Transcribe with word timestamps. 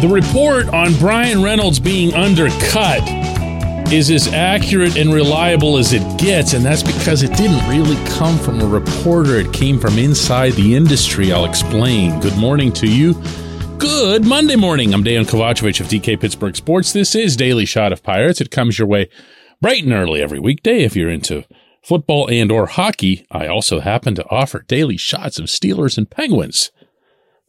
The 0.00 0.06
report 0.08 0.68
on 0.68 0.94
Bryan 0.94 1.42
Reynolds 1.42 1.80
being 1.80 2.14
undercut 2.14 3.02
is 3.92 4.12
as 4.12 4.28
accurate 4.28 4.96
and 4.96 5.12
reliable 5.12 5.76
as 5.76 5.92
it 5.92 6.20
gets, 6.20 6.52
and 6.52 6.64
that's 6.64 6.84
because 6.84 7.24
it 7.24 7.36
didn't 7.36 7.68
really 7.68 7.96
come 8.10 8.38
from 8.38 8.60
a 8.60 8.64
reporter. 8.64 9.38
It 9.38 9.52
came 9.52 9.80
from 9.80 9.98
inside 9.98 10.52
the 10.52 10.76
industry. 10.76 11.32
I'll 11.32 11.46
explain. 11.46 12.20
Good 12.20 12.36
morning 12.36 12.72
to 12.74 12.86
you. 12.86 13.20
Good 13.78 14.24
Monday 14.24 14.54
morning. 14.54 14.94
I'm 14.94 15.02
Dejan 15.02 15.24
Kovacevic 15.24 15.80
of 15.80 15.88
DK 15.88 16.20
Pittsburgh 16.20 16.54
Sports. 16.54 16.92
This 16.92 17.16
is 17.16 17.36
Daily 17.36 17.64
Shot 17.64 17.92
of 17.92 18.04
Pirates. 18.04 18.40
It 18.40 18.52
comes 18.52 18.78
your 18.78 18.86
way 18.86 19.10
bright 19.60 19.82
and 19.82 19.92
early 19.92 20.22
every 20.22 20.38
weekday 20.38 20.84
if 20.84 20.94
you're 20.94 21.10
into 21.10 21.44
football 21.82 22.30
and 22.30 22.52
or 22.52 22.66
hockey. 22.66 23.26
I 23.32 23.48
also 23.48 23.80
happen 23.80 24.14
to 24.14 24.28
offer 24.30 24.60
daily 24.68 24.96
shots 24.96 25.40
of 25.40 25.46
Steelers 25.46 25.98
and 25.98 26.08
Penguins. 26.08 26.70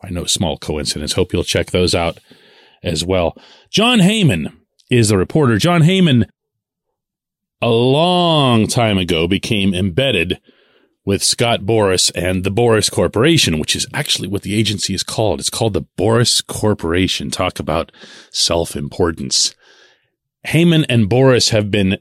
By 0.02 0.10
no 0.10 0.26
small 0.26 0.58
coincidence. 0.58 1.14
Hope 1.14 1.34
you'll 1.34 1.44
check 1.44 1.72
those 1.72 1.94
out 1.94 2.20
as 2.84 3.04
well. 3.04 3.38
John 3.70 4.00
Heyman 4.00 4.54
is 4.90 5.10
the 5.10 5.18
reporter. 5.18 5.58
John 5.58 5.82
Heyman, 5.82 6.28
a 7.62 7.70
long 7.70 8.68
time 8.68 8.98
ago, 8.98 9.28
became 9.28 9.74
embedded 9.74 10.40
with 11.06 11.24
Scott 11.24 11.62
Boras 11.62 12.12
and 12.14 12.44
the 12.44 12.52
Boras 12.52 12.92
Corporation, 12.92 13.60
which 13.60 13.76
is 13.76 13.88
actually 13.94 14.28
what 14.28 14.44
the 14.44 14.56
agency 14.56 14.94
is 14.94 15.04
called. 15.04 15.40
It's 15.40 15.50
called 15.50 15.74
the 15.74 15.86
Boras 15.98 16.46
Corporation. 16.46 17.32
Talk 17.32 17.60
about 17.60 17.92
self 18.32 18.76
importance. 18.76 19.56
Heyman 20.48 20.86
and 20.88 21.10
Boras 21.10 21.50
have 21.50 21.72
been 21.72 21.98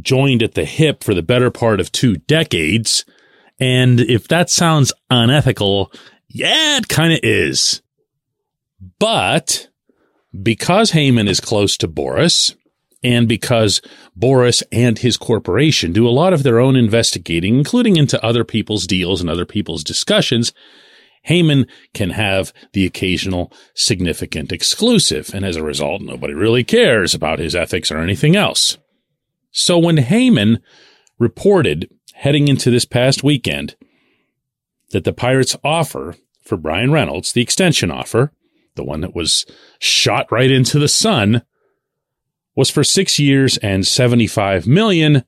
joined 0.00 0.42
at 0.42 0.54
the 0.54 0.64
hip 0.64 1.04
for 1.04 1.14
the 1.14 1.22
better 1.22 1.50
part 1.50 1.80
of 1.80 1.92
two 1.92 2.16
decades. 2.16 3.04
And 3.58 4.00
if 4.00 4.26
that 4.28 4.48
sounds 4.50 4.92
unethical, 5.10 5.92
yeah, 6.32 6.78
it 6.78 6.88
kind 6.88 7.12
of 7.12 7.20
is. 7.22 7.82
But 8.98 9.68
because 10.42 10.92
Heyman 10.92 11.28
is 11.28 11.40
close 11.40 11.76
to 11.78 11.88
Boras, 11.88 12.54
and 13.02 13.28
because 13.28 13.80
Boras 14.18 14.62
and 14.70 14.98
his 14.98 15.16
corporation 15.16 15.92
do 15.92 16.06
a 16.06 16.10
lot 16.10 16.32
of 16.32 16.42
their 16.42 16.60
own 16.60 16.76
investigating, 16.76 17.56
including 17.56 17.96
into 17.96 18.24
other 18.24 18.44
people's 18.44 18.86
deals 18.86 19.20
and 19.20 19.28
other 19.28 19.46
people's 19.46 19.82
discussions, 19.82 20.52
Heyman 21.28 21.68
can 21.94 22.10
have 22.10 22.52
the 22.72 22.86
occasional 22.86 23.52
significant 23.74 24.52
exclusive. 24.52 25.30
And 25.34 25.44
as 25.44 25.56
a 25.56 25.64
result, 25.64 26.02
nobody 26.02 26.34
really 26.34 26.64
cares 26.64 27.14
about 27.14 27.38
his 27.38 27.54
ethics 27.54 27.90
or 27.90 27.98
anything 27.98 28.36
else. 28.36 28.78
So 29.50 29.78
when 29.78 29.96
Heyman 29.96 30.60
reported 31.18 31.90
heading 32.14 32.48
into 32.48 32.70
this 32.70 32.84
past 32.84 33.24
weekend 33.24 33.76
that 34.90 35.04
the 35.04 35.12
Pirates 35.12 35.56
offer 35.62 36.16
for 36.42 36.56
Bryan 36.56 36.92
Reynolds, 36.92 37.32
the 37.32 37.42
extension 37.42 37.90
offer, 37.90 38.32
the 38.74 38.84
one 38.84 39.00
that 39.00 39.14
was 39.14 39.46
shot 39.78 40.30
right 40.30 40.50
into 40.50 40.78
the 40.78 40.88
sun, 40.88 41.42
was 42.56 42.70
for 42.70 42.84
six 42.84 43.18
years 43.18 43.56
and 43.58 43.86
75 43.86 44.66
million. 44.66 45.24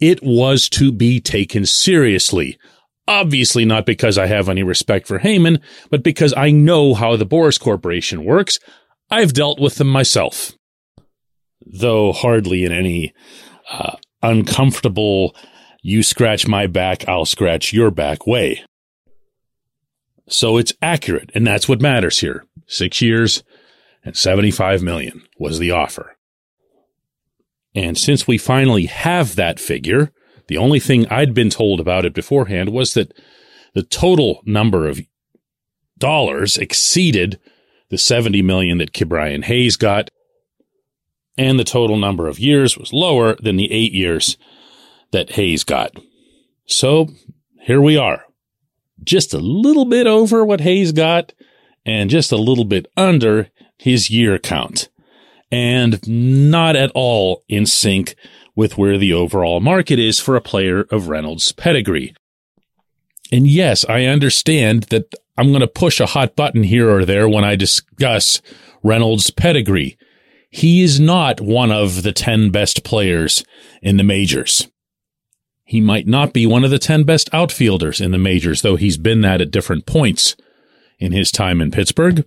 It 0.00 0.20
was 0.22 0.68
to 0.70 0.90
be 0.90 1.20
taken 1.20 1.64
seriously. 1.64 2.58
Obviously 3.06 3.64
not 3.64 3.86
because 3.86 4.18
I 4.18 4.26
have 4.26 4.48
any 4.48 4.62
respect 4.62 5.06
for 5.06 5.20
Heyman, 5.20 5.60
but 5.90 6.02
because 6.02 6.34
I 6.36 6.50
know 6.50 6.94
how 6.94 7.16
the 7.16 7.26
Boras 7.26 7.60
Corporation 7.60 8.24
works. 8.24 8.58
I've 9.10 9.32
dealt 9.32 9.60
with 9.60 9.76
them 9.76 9.88
myself. 9.88 10.52
Though 11.64 12.12
hardly 12.12 12.64
in 12.64 12.72
any 12.72 13.12
uh, 13.70 13.96
uncomfortable, 14.22 15.36
you 15.82 16.02
scratch 16.02 16.46
my 16.46 16.66
back, 16.66 17.08
I'll 17.08 17.26
scratch 17.26 17.72
your 17.72 17.90
back 17.90 18.26
way. 18.26 18.64
So 20.28 20.56
it's 20.56 20.72
accurate, 20.80 21.30
and 21.34 21.46
that's 21.46 21.68
what 21.68 21.80
matters 21.80 22.20
here. 22.20 22.44
Six 22.66 23.02
years 23.02 23.42
and 24.04 24.16
75 24.16 24.82
million 24.82 25.22
was 25.38 25.58
the 25.58 25.70
offer. 25.70 26.16
And 27.74 27.96
since 27.96 28.26
we 28.26 28.38
finally 28.38 28.86
have 28.86 29.36
that 29.36 29.58
figure, 29.58 30.12
the 30.48 30.58
only 30.58 30.80
thing 30.80 31.06
I'd 31.08 31.34
been 31.34 31.50
told 31.50 31.80
about 31.80 32.04
it 32.04 32.14
beforehand 32.14 32.70
was 32.70 32.94
that 32.94 33.12
the 33.74 33.82
total 33.82 34.42
number 34.44 34.88
of 34.88 35.00
dollars 35.98 36.58
exceeded 36.58 37.38
the 37.90 37.98
70 37.98 38.42
million 38.42 38.78
that 38.78 38.92
Ke'Bryan 38.92 39.44
Hayes 39.44 39.76
got, 39.76 40.10
and 41.38 41.58
the 41.58 41.64
total 41.64 41.96
number 41.96 42.28
of 42.28 42.38
years 42.38 42.76
was 42.76 42.92
lower 42.92 43.36
than 43.36 43.56
the 43.56 43.70
eight 43.72 43.92
years 43.92 44.36
that 45.12 45.32
Hayes 45.32 45.64
got. 45.64 45.92
So 46.66 47.08
here 47.60 47.80
we 47.80 47.96
are, 47.96 48.24
just 49.04 49.34
a 49.34 49.38
little 49.38 49.84
bit 49.84 50.06
over 50.06 50.44
what 50.44 50.60
Hayes 50.60 50.92
got 50.92 51.32
and 51.84 52.10
just 52.10 52.32
a 52.32 52.36
little 52.36 52.64
bit 52.64 52.86
under 52.96 53.50
his 53.78 54.10
year 54.10 54.38
count 54.38 54.88
and 55.50 56.00
not 56.06 56.76
at 56.76 56.90
all 56.94 57.44
in 57.48 57.66
sync 57.66 58.14
with 58.54 58.78
where 58.78 58.98
the 58.98 59.12
overall 59.12 59.60
market 59.60 59.98
is 59.98 60.18
for 60.18 60.36
a 60.36 60.40
player 60.40 60.86
of 60.90 61.08
Reynolds' 61.08 61.52
pedigree. 61.52 62.14
And 63.30 63.46
yes, 63.46 63.84
I 63.88 64.04
understand 64.04 64.84
that 64.84 65.12
I'm 65.36 65.48
going 65.48 65.60
to 65.60 65.66
push 65.66 66.00
a 66.00 66.06
hot 66.06 66.36
button 66.36 66.62
here 66.62 66.90
or 66.90 67.04
there 67.04 67.28
when 67.28 67.44
I 67.44 67.56
discuss 67.56 68.42
Reynolds' 68.82 69.30
pedigree. 69.30 69.96
He 70.50 70.82
is 70.82 71.00
not 71.00 71.40
one 71.40 71.72
of 71.72 72.02
the 72.02 72.12
10 72.12 72.50
best 72.50 72.84
players 72.84 73.42
in 73.80 73.96
the 73.96 74.04
majors. 74.04 74.68
He 75.64 75.80
might 75.80 76.06
not 76.06 76.32
be 76.32 76.46
one 76.46 76.64
of 76.64 76.70
the 76.70 76.78
10 76.78 77.04
best 77.04 77.30
outfielders 77.32 78.00
in 78.00 78.10
the 78.10 78.18
majors, 78.18 78.62
though 78.62 78.76
he's 78.76 78.98
been 78.98 79.20
that 79.22 79.40
at 79.40 79.50
different 79.50 79.86
points 79.86 80.36
in 80.98 81.12
his 81.12 81.30
time 81.30 81.60
in 81.60 81.70
Pittsburgh. 81.70 82.24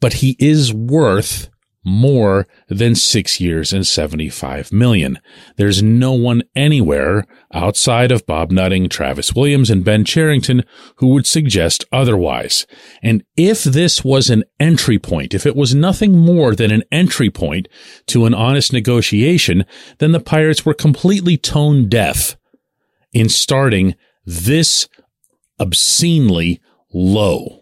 But 0.00 0.14
he 0.14 0.36
is 0.38 0.72
worth 0.72 1.48
more 1.84 2.46
than 2.68 2.94
six 2.94 3.40
years 3.40 3.72
and 3.72 3.86
75 3.86 4.72
million. 4.72 5.18
There's 5.56 5.82
no 5.82 6.12
one 6.12 6.42
anywhere 6.54 7.26
outside 7.52 8.12
of 8.12 8.26
Bob 8.26 8.50
Nutting, 8.50 8.88
Travis 8.88 9.34
Williams, 9.34 9.70
and 9.70 9.84
Ben 9.84 10.04
Cherington 10.04 10.62
who 10.96 11.08
would 11.08 11.26
suggest 11.26 11.84
otherwise. 11.92 12.66
And 13.02 13.24
if 13.36 13.64
this 13.64 14.04
was 14.04 14.30
an 14.30 14.44
entry 14.60 14.98
point, 14.98 15.34
if 15.34 15.44
it 15.44 15.56
was 15.56 15.74
nothing 15.74 16.16
more 16.18 16.54
than 16.54 16.70
an 16.70 16.84
entry 16.92 17.30
point 17.30 17.68
to 18.06 18.26
an 18.26 18.34
honest 18.34 18.72
negotiation, 18.72 19.64
then 19.98 20.12
the 20.12 20.20
Pirates 20.20 20.64
were 20.64 20.74
completely 20.74 21.36
tone 21.36 21.88
deaf 21.88 22.36
in 23.12 23.28
starting 23.28 23.94
this 24.24 24.88
obscenely 25.58 26.60
low. 26.92 27.61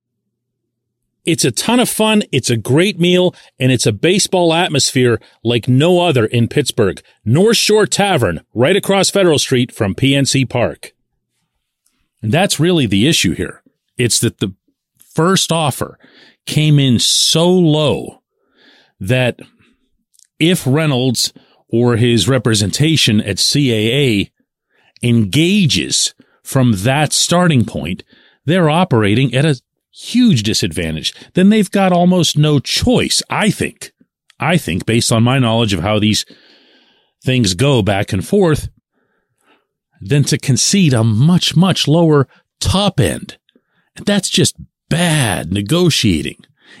It's 1.25 1.45
a 1.45 1.51
ton 1.51 1.79
of 1.79 1.89
fun. 1.89 2.23
It's 2.31 2.49
a 2.49 2.57
great 2.57 2.99
meal 2.99 3.35
and 3.59 3.71
it's 3.71 3.85
a 3.85 3.91
baseball 3.91 4.53
atmosphere 4.53 5.21
like 5.43 5.67
no 5.67 6.01
other 6.01 6.25
in 6.25 6.47
Pittsburgh. 6.47 7.01
North 7.23 7.57
Shore 7.57 7.85
Tavern, 7.85 8.41
right 8.53 8.75
across 8.75 9.09
Federal 9.09 9.37
Street 9.37 9.71
from 9.71 9.93
PNC 9.93 10.49
Park. 10.49 10.93
And 12.21 12.31
that's 12.31 12.59
really 12.59 12.85
the 12.85 13.07
issue 13.07 13.33
here. 13.33 13.61
It's 13.97 14.19
that 14.19 14.39
the 14.39 14.53
first 14.97 15.51
offer 15.51 15.99
came 16.45 16.79
in 16.79 16.97
so 16.99 17.49
low 17.49 18.21
that 18.99 19.39
if 20.39 20.65
Reynolds 20.65 21.33
or 21.67 21.97
his 21.97 22.27
representation 22.27 23.21
at 23.21 23.37
CAA 23.37 24.31
engages 25.03 26.13
from 26.43 26.73
that 26.77 27.13
starting 27.13 27.65
point, 27.65 28.03
they're 28.45 28.69
operating 28.69 29.33
at 29.35 29.45
a 29.45 29.61
huge 29.91 30.43
disadvantage, 30.43 31.13
then 31.33 31.49
they've 31.49 31.71
got 31.71 31.91
almost 31.91 32.37
no 32.37 32.59
choice, 32.59 33.21
I 33.29 33.51
think. 33.51 33.91
I 34.39 34.57
think, 34.57 34.85
based 34.85 35.11
on 35.11 35.23
my 35.23 35.37
knowledge 35.37 35.73
of 35.73 35.81
how 35.81 35.99
these 35.99 36.25
things 37.23 37.53
go 37.53 37.81
back 37.81 38.11
and 38.11 38.25
forth, 38.25 38.69
than 40.01 40.23
to 40.23 40.37
concede 40.37 40.93
a 40.93 41.03
much, 41.03 41.55
much 41.55 41.87
lower 41.87 42.27
top 42.59 42.99
end. 42.99 43.37
And 43.95 44.05
that's 44.05 44.29
just 44.29 44.55
bad 44.89 45.53
negotiating. 45.53 46.37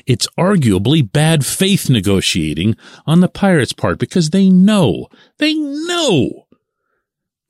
It's 0.07 0.27
arguably 0.39 1.09
bad 1.09 1.45
faith 1.45 1.89
negotiating 1.89 2.75
on 3.05 3.19
the 3.19 3.29
Pirates' 3.29 3.73
part 3.73 3.99
because 3.99 4.31
they 4.31 4.49
know, 4.49 5.07
they 5.37 5.53
know 5.53 6.47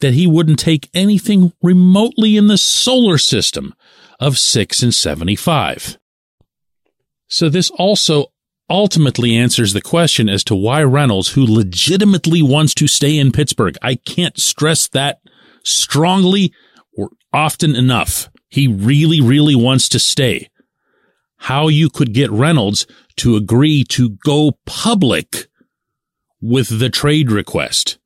that 0.02 0.14
he 0.14 0.28
wouldn't 0.28 0.60
take 0.60 0.90
anything 0.94 1.54
remotely 1.62 2.36
in 2.36 2.48
the 2.48 2.58
solar 2.58 3.18
system 3.18 3.74
of 4.22 4.38
6 4.38 4.84
and 4.84 4.94
75. 4.94 5.98
So 7.28 7.50
this 7.50 7.70
also 7.72 8.28
ultimately 8.70 9.36
answers 9.36 9.74
the 9.74 9.82
question 9.82 10.30
as 10.30 10.44
to 10.46 10.56
why 10.56 10.84
Reynolds, 10.84 11.30
who 11.30 11.46
legitimately 11.46 12.42
wants 12.42 12.74
to 12.76 12.88
stay 12.88 13.18
in 13.18 13.32
Pittsburgh, 13.32 13.76
I 13.82 13.96
can't 13.96 14.40
stress 14.40 14.88
that 14.90 15.20
strongly 15.64 16.54
or 16.96 17.10
often 17.34 17.76
enough. 17.76 18.30
He 18.48 18.68
really, 18.68 19.20
really 19.20 19.56
wants 19.56 19.90
to 19.90 20.00
stay. 20.00 20.50
How 21.38 21.68
you 21.70 21.90
could 21.90 22.14
get 22.14 22.32
Reynolds 22.32 22.86
to 23.18 23.36
agree 23.36 23.84
to 23.86 24.12
go 24.24 24.58
public 24.66 25.48
with 26.42 26.80
the 26.80 26.90
trade 26.90 27.32
request. 27.32 27.98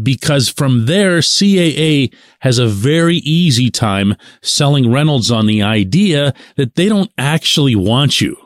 Because 0.00 0.48
from 0.48 0.86
there, 0.86 1.20
CAA 1.20 2.14
has 2.40 2.58
a 2.58 2.66
very 2.68 3.16
easy 3.16 3.70
time 3.70 4.14
selling 4.42 4.92
Reynolds 4.92 5.30
on 5.30 5.46
the 5.46 5.62
idea 5.62 6.34
that 6.56 6.74
they 6.74 6.88
don't 6.88 7.10
actually 7.16 7.74
want 7.74 8.20
you. 8.20 8.36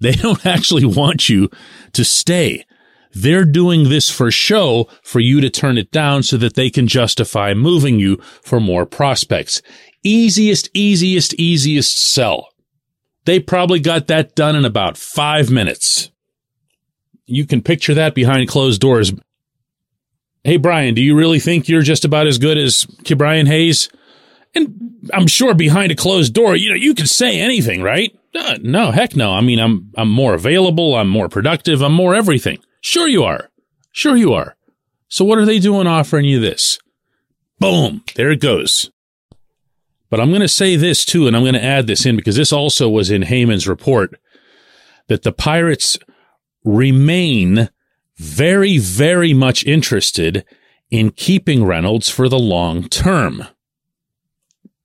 They 0.00 0.12
don't 0.12 0.44
actually 0.46 0.84
want 0.84 1.28
you 1.28 1.50
to 1.92 2.04
stay. 2.04 2.64
They're 3.12 3.44
doing 3.44 3.88
this 3.88 4.08
for 4.08 4.30
show 4.30 4.88
for 5.02 5.20
you 5.20 5.40
to 5.40 5.50
turn 5.50 5.78
it 5.78 5.90
down 5.90 6.22
so 6.22 6.36
that 6.36 6.54
they 6.54 6.70
can 6.70 6.86
justify 6.86 7.54
moving 7.54 7.98
you 7.98 8.16
for 8.42 8.60
more 8.60 8.86
prospects. 8.86 9.62
Easiest, 10.02 10.70
easiest, 10.72 11.34
easiest 11.34 12.00
sell. 12.00 12.48
They 13.24 13.40
probably 13.40 13.80
got 13.80 14.06
that 14.06 14.34
done 14.34 14.56
in 14.56 14.64
about 14.64 14.96
five 14.96 15.50
minutes. 15.50 16.10
You 17.26 17.46
can 17.46 17.62
picture 17.62 17.94
that 17.94 18.14
behind 18.14 18.48
closed 18.48 18.80
doors. 18.80 19.12
Hey, 20.42 20.56
Bryan, 20.56 20.94
do 20.94 21.02
you 21.02 21.16
really 21.16 21.38
think 21.38 21.68
you're 21.68 21.82
just 21.82 22.04
about 22.04 22.26
as 22.26 22.38
good 22.38 22.56
as 22.56 22.86
Ke'Bryan 23.04 23.46
Hayes? 23.46 23.90
And 24.54 25.00
I'm 25.12 25.26
sure 25.26 25.54
behind 25.54 25.92
a 25.92 25.96
closed 25.96 26.32
door, 26.32 26.56
you 26.56 26.70
know, 26.70 26.76
you 26.76 26.94
can 26.94 27.06
say 27.06 27.38
anything, 27.38 27.82
right? 27.82 28.16
Uh, 28.34 28.58
no, 28.62 28.90
heck 28.90 29.14
no. 29.14 29.32
I 29.32 29.40
mean, 29.40 29.58
I'm, 29.58 29.92
I'm 29.96 30.10
more 30.10 30.34
available. 30.34 30.94
I'm 30.96 31.08
more 31.08 31.28
productive. 31.28 31.82
I'm 31.82 31.92
more 31.92 32.14
everything. 32.14 32.58
Sure 32.80 33.06
you 33.06 33.22
are. 33.22 33.50
Sure 33.92 34.16
you 34.16 34.32
are. 34.32 34.56
So 35.08 35.24
what 35.24 35.38
are 35.38 35.44
they 35.44 35.58
doing 35.58 35.86
offering 35.86 36.24
you 36.24 36.40
this? 36.40 36.78
Boom. 37.58 38.02
There 38.14 38.30
it 38.30 38.40
goes. 38.40 38.90
But 40.08 40.20
I'm 40.20 40.30
going 40.30 40.40
to 40.40 40.48
say 40.48 40.76
this 40.76 41.04
too, 41.04 41.26
and 41.26 41.36
I'm 41.36 41.42
going 41.42 41.54
to 41.54 41.64
add 41.64 41.86
this 41.86 42.06
in 42.06 42.16
because 42.16 42.36
this 42.36 42.52
also 42.52 42.88
was 42.88 43.10
in 43.10 43.22
Heyman's 43.22 43.68
report 43.68 44.18
that 45.08 45.22
the 45.22 45.32
Pirates 45.32 45.98
remain 46.64 47.68
very, 48.20 48.76
very 48.76 49.32
much 49.32 49.64
interested 49.64 50.44
in 50.90 51.10
keeping 51.10 51.64
Reynolds 51.64 52.10
for 52.10 52.28
the 52.28 52.38
long 52.38 52.86
term 52.88 53.46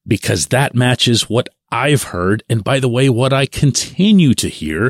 because 0.08 0.48
that 0.48 0.74
matches 0.74 1.30
what 1.30 1.50
I've 1.70 2.04
heard. 2.04 2.44
And 2.50 2.64
by 2.64 2.80
the 2.80 2.88
way, 2.88 3.10
what 3.10 3.34
I 3.34 3.46
continue 3.46 4.34
to 4.36 4.48
hear 4.48 4.90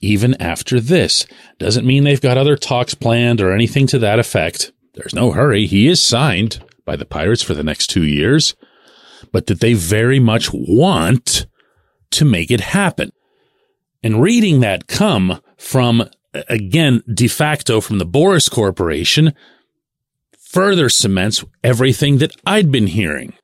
even 0.00 0.34
after 0.42 0.80
this 0.80 1.24
doesn't 1.58 1.86
mean 1.86 2.02
they've 2.02 2.20
got 2.20 2.36
other 2.36 2.56
talks 2.56 2.94
planned 2.94 3.40
or 3.40 3.52
anything 3.52 3.86
to 3.88 3.98
that 4.00 4.18
effect. 4.18 4.72
There's 4.94 5.14
no 5.14 5.30
hurry. 5.30 5.66
He 5.66 5.86
is 5.86 6.02
signed 6.02 6.64
by 6.84 6.96
the 6.96 7.06
Pirates 7.06 7.42
for 7.42 7.54
the 7.54 7.62
next 7.62 7.88
two 7.88 8.04
years, 8.04 8.56
but 9.30 9.46
that 9.46 9.60
they 9.60 9.74
very 9.74 10.18
much 10.18 10.50
want 10.52 11.46
to 12.10 12.24
make 12.24 12.50
it 12.50 12.60
happen. 12.60 13.12
And 14.02 14.20
reading 14.20 14.60
that 14.60 14.88
come 14.88 15.40
from, 15.56 16.10
again, 16.48 17.02
de 17.12 17.28
facto 17.28 17.80
from 17.80 17.98
the 17.98 18.06
Boras 18.06 18.50
Corporation 18.50 19.34
further 20.38 20.88
cements 20.88 21.44
everything 21.64 22.18
that 22.18 22.30
I'd 22.46 22.70
been 22.70 22.86
hearing. 22.86 23.34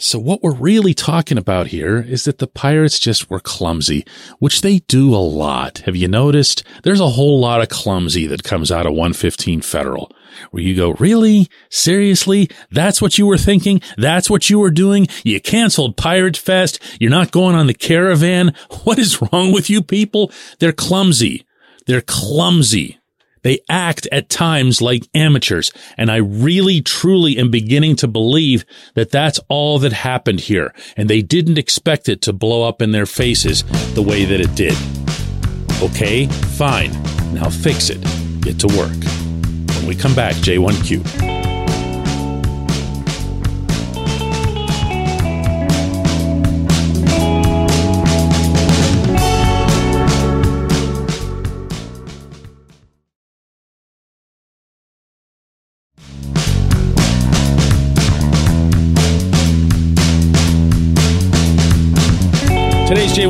So 0.00 0.18
what 0.18 0.42
we're 0.42 0.54
really 0.54 0.94
talking 0.94 1.38
about 1.38 1.68
here 1.68 2.00
is 2.00 2.24
that 2.24 2.38
the 2.38 2.46
pirates 2.46 3.00
just 3.00 3.30
were 3.30 3.40
clumsy, 3.40 4.04
which 4.38 4.60
they 4.60 4.78
do 4.80 5.12
a 5.14 5.18
lot. 5.18 5.78
Have 5.78 5.96
you 5.96 6.06
noticed? 6.06 6.62
There's 6.84 7.00
a 7.00 7.10
whole 7.10 7.40
lot 7.40 7.60
of 7.60 7.68
clumsy 7.68 8.26
that 8.28 8.44
comes 8.44 8.70
out 8.70 8.86
of 8.86 8.92
115 8.92 9.60
Federal 9.60 10.12
where 10.50 10.62
you 10.62 10.76
go, 10.76 10.92
really? 10.94 11.48
Seriously? 11.68 12.48
That's 12.70 13.02
what 13.02 13.18
you 13.18 13.26
were 13.26 13.38
thinking? 13.38 13.80
That's 13.96 14.30
what 14.30 14.50
you 14.50 14.60
were 14.60 14.70
doing? 14.70 15.08
You 15.24 15.40
canceled 15.40 15.96
Pirate 15.96 16.36
Fest. 16.36 16.80
You're 17.00 17.10
not 17.10 17.32
going 17.32 17.56
on 17.56 17.66
the 17.66 17.74
caravan. 17.74 18.54
What 18.84 18.98
is 18.98 19.20
wrong 19.20 19.52
with 19.52 19.68
you 19.68 19.82
people? 19.82 20.30
They're 20.58 20.72
clumsy. 20.72 21.44
They're 21.88 22.02
clumsy. 22.02 22.98
They 23.42 23.60
act 23.68 24.06
at 24.12 24.28
times 24.28 24.82
like 24.82 25.08
amateurs. 25.14 25.72
And 25.96 26.10
I 26.10 26.16
really, 26.16 26.82
truly 26.82 27.38
am 27.38 27.50
beginning 27.50 27.96
to 27.96 28.06
believe 28.06 28.66
that 28.94 29.10
that's 29.10 29.40
all 29.48 29.78
that 29.78 29.94
happened 29.94 30.40
here. 30.40 30.74
And 30.98 31.08
they 31.08 31.22
didn't 31.22 31.56
expect 31.56 32.10
it 32.10 32.20
to 32.22 32.34
blow 32.34 32.68
up 32.68 32.82
in 32.82 32.92
their 32.92 33.06
faces 33.06 33.64
the 33.94 34.02
way 34.02 34.26
that 34.26 34.38
it 34.38 34.54
did. 34.54 34.74
Okay, 35.82 36.26
fine. 36.26 36.92
Now 37.32 37.48
fix 37.48 37.88
it. 37.88 38.02
Get 38.42 38.60
to 38.60 38.66
work. 38.68 38.92
When 39.76 39.86
we 39.86 39.94
come 39.94 40.14
back, 40.14 40.34
J1Q. 40.36 41.37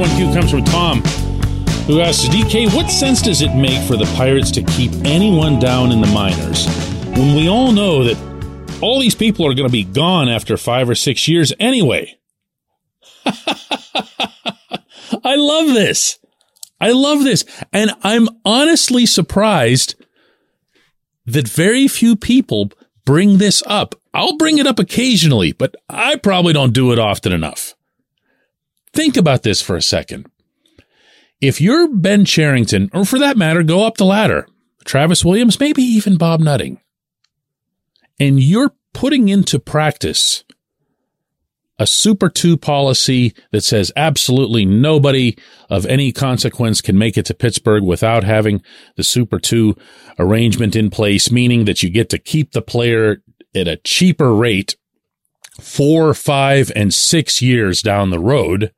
Today's 0.08 0.28
J1Q 0.28 0.34
comes 0.34 0.50
from 0.50 0.64
Tom, 0.64 1.02
who 1.87 2.00
asks 2.00 2.28
DK, 2.28 2.75
what 2.75 2.90
sense 2.90 3.20
does 3.22 3.43
it 3.43 3.55
make 3.55 3.81
for 3.87 3.96
the 3.96 4.10
Pirates 4.16 4.50
to 4.52 4.62
keep 4.62 4.93
anyone 5.05 5.58
down 5.58 5.93
in 5.93 6.00
the 6.00 6.06
minors 6.08 6.66
when 7.16 7.34
we 7.34 7.49
all 7.49 7.72
know 7.72 8.05
that 8.05 8.16
all 8.81 9.00
these 9.00 9.14
people 9.14 9.46
are 9.46 9.55
going 9.55 9.69
to 9.69 9.72
be 9.72 9.84
gone 9.84 10.28
after 10.28 10.56
five 10.56 10.88
or 10.88 10.94
six 10.94 11.28
years 11.28 11.52
anyway? 11.58 12.16
I 15.25 15.34
love 15.37 15.69
this. 15.75 16.19
I 16.81 16.93
love 16.93 17.25
this. 17.25 17.44
And 17.72 17.90
I'm 18.02 18.28
honestly 18.44 19.04
surprised 19.04 19.94
that 21.26 21.49
very 21.49 21.88
few 21.88 22.14
people 22.16 22.70
bring 23.04 23.38
this 23.38 23.62
up. 23.66 23.94
I'll 24.14 24.37
bring 24.37 24.58
it 24.58 24.66
up 24.66 24.78
occasionally, 24.78 25.52
but 25.52 25.75
I 25.88 26.16
probably 26.16 26.52
don't 26.52 26.72
do 26.72 26.93
it 26.93 26.99
often 26.99 27.32
enough. 27.32 27.75
Think 28.99 29.17
about 29.17 29.45
this 29.45 29.62
for 29.62 29.77
a 29.77 29.81
second. 29.81 30.29
If 31.40 31.61
you're 31.61 31.87
Ben 31.87 32.25
Cherington, 32.25 32.90
or 32.93 33.05
for 33.05 33.21
that 33.21 33.37
matter, 33.37 33.62
go 33.62 33.87
up 33.87 33.97
the 33.97 34.05
ladder, 34.05 34.49
Travis 34.85 35.25
Williams, 35.25 35.61
maybe 35.61 35.83
even 35.85 36.19
Bob 36.19 36.40
Nutting, 36.40 36.81
and 38.19 38.43
you're 38.43 38.73
putting 38.95 39.28
into 39.28 39.61
practice 39.61 40.43
a 41.78 41.87
Super 41.87 42.28
2 42.28 42.57
policy 42.57 43.35
that 43.52 43.62
says 43.62 43.93
absolutely 43.95 44.64
nobody 44.64 45.37
of 45.71 45.87
any 45.87 46.11
consequence 46.11 46.81
can 46.81 46.99
make 46.99 47.17
it 47.17 47.26
to 47.26 47.35
Pittsburgh 47.35 47.85
without 47.85 48.25
having 48.25 48.62
the 48.97 49.05
Super 49.05 49.38
2 49.38 49.76
arrangement 50.19 50.75
in 50.75 50.90
place, 50.90 51.31
meaning 51.31 51.67
that 51.67 51.85
you 51.85 51.88
get 51.88 52.11
to 52.11 52.19
keep 52.19 52.50
the 52.50 52.62
player 52.62 53.23
at 53.55 53.69
a 53.69 53.76
cheaper 53.76 54.35
rate 54.35 54.75
four, 55.61 56.14
five, 56.14 56.73
and 56.75 56.93
six 56.93 57.40
years 57.40 57.81
down 57.81 58.11
the 58.11 58.19
road 58.19 58.73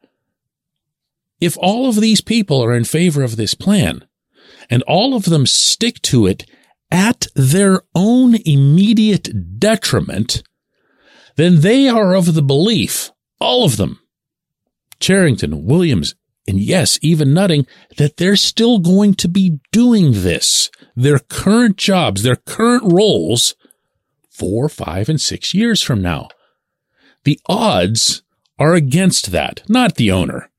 if 1.41 1.57
all 1.59 1.89
of 1.89 1.97
these 1.97 2.21
people 2.21 2.63
are 2.63 2.75
in 2.75 2.85
favor 2.85 3.23
of 3.23 3.37
this 3.37 3.55
plan 3.55 4.05
and 4.69 4.83
all 4.83 5.15
of 5.15 5.25
them 5.25 5.47
stick 5.47 6.01
to 6.03 6.27
it 6.27 6.49
at 6.91 7.27
their 7.35 7.83
own 7.95 8.37
immediate 8.45 9.59
detriment, 9.59 10.43
then 11.37 11.61
they 11.61 11.89
are 11.89 12.15
of 12.15 12.35
the 12.35 12.43
belief, 12.43 13.11
all 13.41 13.65
of 13.65 13.77
them, 13.77 14.01
Cherington, 14.99 15.65
Williams, 15.65 16.15
and 16.47 16.61
yes, 16.61 16.99
even 17.01 17.33
Nutting, 17.33 17.67
that 17.97 18.17
they're 18.17 18.37
still 18.37 18.79
going 18.79 19.15
to 19.15 19.29
be 19.29 19.61
doing 19.73 20.13
this, 20.13 20.71
their 20.95 21.19
current 21.19 21.77
jobs, 21.77 22.23
their 22.23 22.37
current 22.37 22.93
roles, 22.93 23.55
four, 24.29 24.69
five, 24.69 25.09
and 25.09 25.21
six 25.21 25.55
years 25.55 25.81
from 25.81 26.03
now. 26.03 26.29
The 27.25 27.41
odds 27.47 28.23
are 28.59 28.75
against 28.75 29.31
that, 29.31 29.63
not 29.69 29.95
the 29.95 30.11
owner 30.11 30.50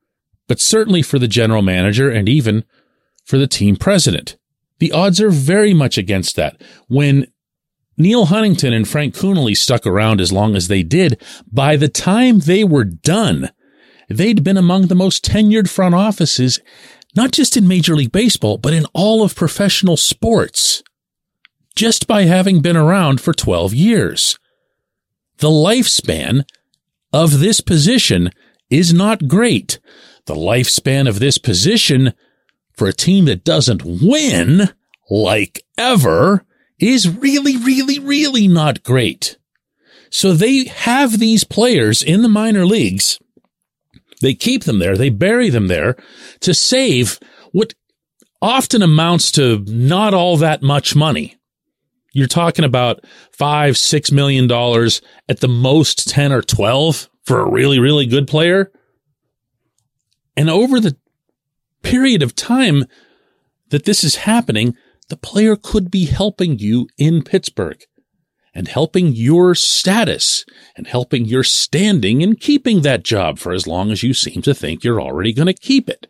but 0.52 0.60
certainly 0.60 1.02
for 1.02 1.18
the 1.18 1.30
general 1.30 1.62
manager 1.62 2.10
and 2.10 2.28
even 2.28 2.66
for 3.24 3.38
the 3.38 3.48
team 3.48 3.78
president. 3.78 4.36
The 4.80 4.92
odds 4.92 5.22
are 5.22 5.30
very 5.30 5.74
much 5.74 5.98
against 5.98 6.36
that. 6.36 6.62
When 6.90 7.28
Neal 7.96 8.26
Huntington 8.26 8.74
and 8.74 8.86
Frank 8.86 9.16
Coonelly 9.16 9.56
stuck 9.56 9.88
around 9.88 10.20
as 10.20 10.34
long 10.34 10.58
as 10.58 10.68
they 10.68 10.84
did, 10.84 11.24
by 11.50 11.78
the 11.78 11.88
time 11.88 12.40
they 12.40 12.66
were 12.66 12.84
done, 12.84 13.52
they'd 14.10 14.44
been 14.44 14.58
among 14.58 14.88
the 14.88 14.94
most 14.94 15.24
tenured 15.24 15.70
front 15.70 15.96
offices, 15.96 16.60
not 17.16 17.32
just 17.32 17.56
in 17.56 17.66
Major 17.66 17.96
League 17.96 18.12
Baseball, 18.12 18.58
but 18.58 18.74
in 18.74 18.86
all 18.92 19.24
of 19.24 19.38
professional 19.38 19.96
sports, 19.96 20.84
just 21.78 22.08
by 22.08 22.24
having 22.24 22.60
been 22.60 22.76
around 22.76 23.22
for 23.22 23.32
12 23.32 23.74
years. 23.74 24.38
The 25.38 25.48
lifespan 25.48 26.44
of 27.14 27.40
this 27.40 27.62
position 27.62 28.32
is 28.70 28.94
not 28.94 29.30
great 29.30 29.80
the 30.26 30.36
lifespan 30.36 31.08
of 31.08 31.20
this 31.20 31.38
position 31.38 32.14
for 32.74 32.88
a 32.88 32.94
team 32.94 33.26
that 33.26 33.44
doesn't 33.44 33.84
win 33.84 34.70
like 35.10 35.64
ever 35.78 36.46
is 36.80 37.10
really, 37.10 37.58
really, 37.58 38.00
really 38.00 38.48
not 38.48 38.84
great. 38.84 39.38
So 40.10 40.34
they 40.34 40.66
have 40.66 41.20
these 41.20 41.44
players 41.44 42.04
in 42.04 42.22
the 42.22 42.30
minor 42.30 42.66
leagues. 42.66 43.20
They 44.22 44.34
keep 44.34 44.64
them 44.64 44.80
there. 44.80 44.98
They 44.98 45.10
bury 45.10 45.50
them 45.50 45.68
there 45.68 45.96
to 46.42 46.54
save 46.54 47.20
what 47.52 47.74
often 48.42 48.82
amounts 48.82 49.32
to 49.34 49.64
not 49.68 50.14
all 50.14 50.38
that 50.38 50.62
much 50.62 50.96
money. 50.96 51.38
You're 52.14 52.28
talking 52.28 52.66
about 52.66 53.06
five, 53.32 53.78
six 53.78 54.12
million 54.12 54.48
dollars 54.48 55.02
at 55.30 55.40
the 55.40 55.48
most 55.48 56.10
10 56.10 56.32
or 56.34 56.42
12 56.42 57.10
for 57.24 57.40
a 57.40 57.50
really, 57.50 57.80
really 57.80 58.06
good 58.06 58.28
player. 58.28 58.72
And 60.42 60.50
over 60.50 60.80
the 60.80 60.98
period 61.84 62.24
of 62.24 62.36
time 62.36 62.86
that 63.70 63.86
this 63.86 64.04
is 64.04 64.16
happening, 64.16 64.76
the 65.08 65.16
player 65.16 65.56
could 65.56 65.92
be 65.92 66.06
helping 66.06 66.58
you 66.58 66.88
in 66.98 67.22
Pittsburgh 67.22 67.80
and 68.56 68.68
helping 68.68 69.10
your 69.10 69.54
status 69.54 70.44
and 70.76 70.88
helping 70.88 71.26
your 71.26 71.44
standing 71.44 72.22
in 72.22 72.38
keeping 72.38 72.82
that 72.82 73.04
job 73.04 73.38
for 73.38 73.52
as 73.52 73.68
long 73.68 73.92
as 73.92 74.02
you 74.02 74.16
seem 74.16 74.42
to 74.42 74.56
think 74.56 74.84
you're 74.84 75.00
already 75.00 75.32
going 75.32 75.46
to 75.46 75.54
keep 75.54 75.88
it. 75.88 76.08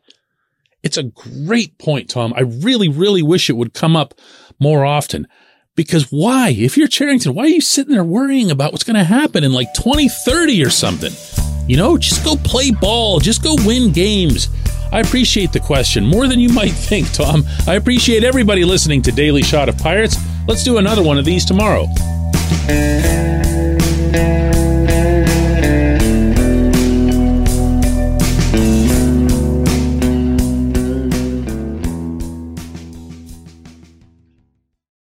It's 0.82 0.96
a 0.96 1.04
great 1.04 1.78
point, 1.78 2.10
Tom. 2.10 2.34
I 2.34 2.44
really, 2.44 2.88
really 2.88 3.22
wish 3.22 3.50
it 3.50 3.58
would 3.58 3.74
come 3.74 3.98
up 3.98 4.14
more 4.60 4.86
often. 4.86 5.28
Because 5.76 6.10
why? 6.10 6.56
If 6.58 6.78
you're 6.78 6.88
Cherington, 6.88 7.34
why 7.34 7.44
are 7.44 7.48
you 7.48 7.60
sitting 7.60 7.92
there 7.92 8.02
worrying 8.02 8.50
about 8.50 8.72
what's 8.72 8.86
going 8.86 8.96
to 8.96 9.04
happen 9.04 9.44
in 9.44 9.52
like 9.52 9.74
2030 9.74 10.64
or 10.64 10.70
something? 10.70 11.51
You 11.68 11.78
know, 11.78 11.98
just 11.98 12.24
go 12.26 12.36
play 12.36 12.72
ball, 12.72 13.20
just 13.20 13.44
go 13.44 13.56
win 13.66 13.92
games. 13.92 14.50
I 14.92 15.00
appreciate 15.00 15.54
the 15.54 15.60
question 15.60 16.06
more 16.06 16.28
than 16.28 16.40
you 16.40 16.50
might 16.50 16.74
think, 16.74 17.12
Tom. 17.14 17.44
I 17.66 17.76
appreciate 17.76 18.24
everybody 18.24 18.66
listening 18.66 19.02
to 19.04 19.12
Daily 19.12 19.42
Shot 19.42 19.70
of 19.70 19.78
Pirates. 19.78 20.18
Let's 20.48 20.64
do 20.64 20.78
another 20.78 21.02
one 21.02 21.18
of 21.18 21.24
these 21.24 21.46
tomorrow. 21.46 21.88